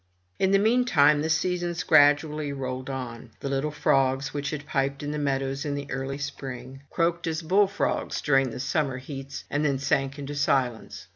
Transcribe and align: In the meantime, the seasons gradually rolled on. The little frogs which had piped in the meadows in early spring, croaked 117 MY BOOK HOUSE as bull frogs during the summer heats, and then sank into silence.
In 0.39 0.49
the 0.49 0.57
meantime, 0.57 1.21
the 1.21 1.29
seasons 1.29 1.83
gradually 1.83 2.51
rolled 2.51 2.89
on. 2.89 3.29
The 3.39 3.49
little 3.49 3.69
frogs 3.69 4.33
which 4.33 4.49
had 4.49 4.65
piped 4.65 5.03
in 5.03 5.11
the 5.11 5.19
meadows 5.19 5.63
in 5.63 5.73
early 5.91 6.17
spring, 6.17 6.81
croaked 6.89 7.27
117 7.27 7.47
MY 7.47 7.49
BOOK 7.49 7.69
HOUSE 7.69 7.75
as 7.75 7.77
bull 7.77 7.85
frogs 8.07 8.21
during 8.21 8.49
the 8.49 8.59
summer 8.59 8.97
heats, 8.97 9.43
and 9.51 9.63
then 9.63 9.77
sank 9.77 10.17
into 10.17 10.33
silence. 10.33 11.07